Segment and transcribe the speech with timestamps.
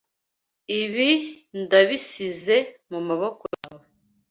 [0.81, 1.09] Ibi
[1.61, 2.57] ndabisize
[2.89, 3.85] mumaboko yawe.